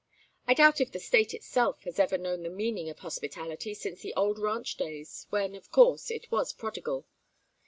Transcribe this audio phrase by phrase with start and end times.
[0.47, 4.15] I doubt if the State itself has ever known the meaning of hospitality since the
[4.15, 7.05] old ranch days, when, of course, it was prodigal.